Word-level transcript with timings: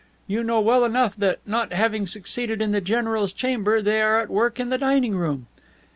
You 0.25 0.43
know 0.43 0.59
well 0.59 0.83
enough 0.83 1.15
that, 1.17 1.41
not 1.45 1.73
having 1.73 2.07
succeeded 2.07 2.59
in 2.59 2.71
the 2.71 2.81
general's 2.81 3.31
chamber, 3.31 3.83
they 3.83 4.01
are 4.01 4.19
at 4.19 4.31
work 4.31 4.59
in 4.59 4.69
the 4.69 4.79
dining 4.79 5.15
room." 5.15 5.45